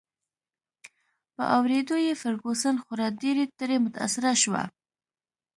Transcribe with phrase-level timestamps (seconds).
[1.35, 4.63] په اوریدو یې فرګوسن خورا ډېر ترې متاثره شوه.